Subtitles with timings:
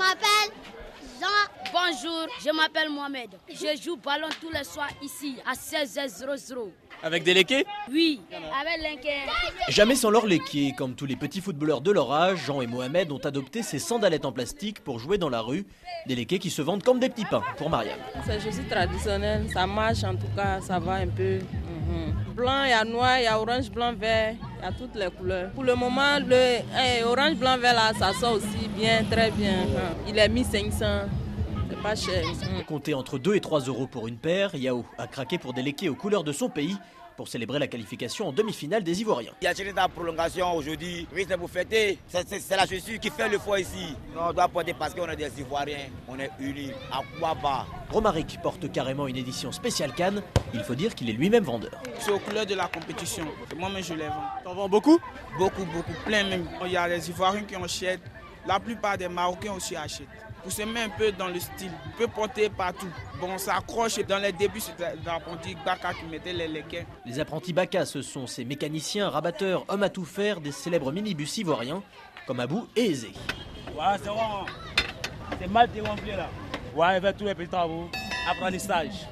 [0.00, 0.54] m'appelle
[1.20, 1.72] Jean.
[1.72, 3.28] Bonjour, je m'appelle Mohamed.
[3.48, 6.70] Je joue ballon tous les soirs ici à 16h00.
[7.02, 9.06] Avec des léqués Oui, avec.
[9.68, 10.72] Jamais sans leur léqué.
[10.76, 14.24] Comme tous les petits footballeurs de leur âge, Jean et Mohamed ont adopté ces sandalettes
[14.24, 15.66] en plastique pour jouer dans la rue.
[16.06, 17.98] Des léqués qui se vendent comme des petits pains pour Mariam.
[18.26, 21.38] C'est juste traditionnel, ça marche en tout cas, ça va un peu.
[21.38, 22.34] Mhm.
[22.34, 24.94] Blanc, il y a noir, il y a orange, blanc, vert, il y a toutes
[24.94, 25.50] les couleurs.
[25.52, 29.66] Pour le moment, le eh, orange, blanc, vert là, ça sort aussi bien, très bien.
[30.08, 30.84] Il est 1500.
[31.70, 32.24] C'est pas cher.
[32.66, 35.94] Comptez entre 2 et 3 euros pour une paire, Yao a craqué pour des aux
[35.94, 36.76] couleurs de son pays
[37.20, 39.32] pour célébrer la qualification en demi-finale des Ivoiriens.
[39.42, 41.06] Il y a tiré dans la prolongation aujourd'hui.
[41.14, 41.98] Oui, c'est pour fêter.
[42.08, 43.94] C'est la chaussure qui fait le foie ici.
[44.18, 45.90] on doit porter parce qu'on est des Ivoiriens.
[46.08, 46.72] On est unis.
[46.90, 50.22] À quoi bas Romaric porte carrément une édition spéciale Cannes.
[50.54, 51.82] Il faut dire qu'il est lui-même vendeur.
[51.98, 53.26] C'est aux couleurs de la compétition.
[53.54, 54.30] Moi-même, je les vends.
[54.42, 54.98] T'en vends beaucoup?
[55.36, 55.92] Beaucoup, beaucoup.
[56.06, 56.48] Plein même.
[56.64, 58.00] Il y a des Ivoiriens qui achètent.
[58.50, 60.08] La plupart des Marocains aussi achètent
[60.42, 61.70] pour se mettre un peu dans le style.
[61.86, 62.88] On peut porter partout.
[63.20, 64.04] Bon, ça accroche.
[64.08, 66.82] Dans les débuts, c'était l'apprenti Baka qui mettait les lequins.
[67.06, 71.38] Les apprentis Baka, ce sont ces mécaniciens, rabatteurs, hommes à tout faire des célèbres minibus
[71.38, 71.80] ivoiriens
[72.26, 73.12] comme Abou et Aizé.
[73.68, 74.18] Ouais, c'est bon.
[75.40, 76.28] C'est mal dégonflé là.
[76.74, 77.88] Ouais, il fait tous les petits travaux.
[78.28, 79.06] Apprentissage.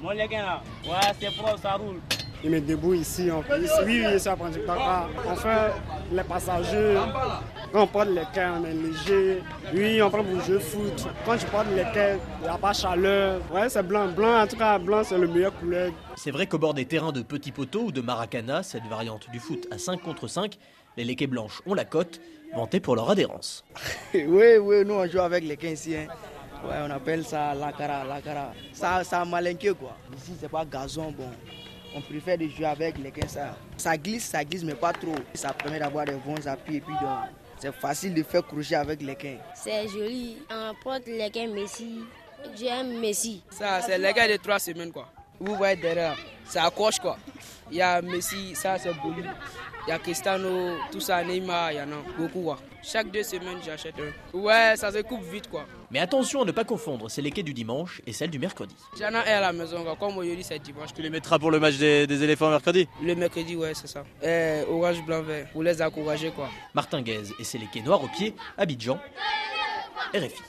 [0.00, 0.62] Mon lequin là.
[0.86, 2.00] Ouais, c'est propre, ça roule.
[2.44, 3.70] Il me débrouille ici en plus.
[3.86, 5.08] Oui, oui, c'est apprenti Baka.
[5.30, 5.70] Enfin,
[6.12, 6.98] les passagers.
[7.72, 9.42] Quand on porte les quais, on est léger.
[9.72, 11.08] Oui, on prend pour jouer foot.
[11.24, 13.40] Quand tu portes les quais, il n'y a pas chaleur.
[13.50, 14.08] Ouais, c'est blanc.
[14.08, 15.90] Blanc, en tout cas, blanc, c'est le meilleur couleur.
[16.16, 19.40] C'est vrai qu'au bord des terrains de petits poteaux ou de maracana, cette variante du
[19.40, 20.58] foot à 5 contre 5,
[20.98, 22.20] les léquets blanches ont la cote,
[22.54, 23.64] vantées pour leur adhérence.
[24.14, 25.96] oui, oui, nous on joue avec les quins ici.
[25.96, 26.08] Hein.
[26.62, 28.52] Ouais, on appelle ça la cara, la cara.
[28.72, 29.96] Ça, ça malinqué quoi.
[30.16, 31.30] Ici, c'est pas gazon, bon.
[31.96, 33.56] On préfère de jouer avec les quins, ça.
[33.76, 35.14] Ça glisse, ça glisse, mais pas trop.
[35.34, 37.28] Ça permet d'avoir des bons appuis et puis donc.
[37.58, 39.38] C'est facile de faire crochet avec les quins.
[39.54, 40.38] C'est joli.
[40.50, 42.00] On porte les quins Messi.
[42.56, 43.42] J'aime Messi.
[43.50, 45.08] Ça, c'est les gars de trois semaines, quoi.
[45.38, 47.16] Vous voyez derrière, ça accroche, quoi.
[47.70, 49.24] Il y a Messi, ça, c'est Boli.
[49.86, 52.58] Il y a Cristiano, tout ça, Neymar, il y en a beaucoup, quoi.
[52.82, 54.38] Chaque deux semaines, j'achète un.
[54.38, 55.66] Ouais, ça se coupe vite, quoi.
[55.90, 58.74] Mais attention à ne pas confondre, c'est les quais du dimanche et celles du mercredi.
[58.98, 59.96] J'en ai un à la maison, quoi.
[59.96, 60.92] comme aujourd'hui c'est dimanche.
[60.94, 62.88] Tu les mettras pour le match des, des éléphants mercredi?
[63.02, 64.04] Le mercredi, ouais, c'est ça.
[64.22, 66.48] Eh, orange, blanc, vert, pour les encourager, quoi.
[66.74, 68.98] Martin Guez et c'est les quais noirs au pied, Abidjan,
[70.14, 70.42] RFI.